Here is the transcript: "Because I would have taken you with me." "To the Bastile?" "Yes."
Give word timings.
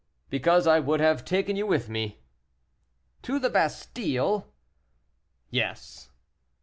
"Because 0.31 0.65
I 0.65 0.79
would 0.79 0.99
have 0.99 1.23
taken 1.23 1.55
you 1.55 1.67
with 1.67 1.87
me." 1.87 2.23
"To 3.21 3.37
the 3.37 3.51
Bastile?" 3.51 4.51
"Yes." 5.51 6.09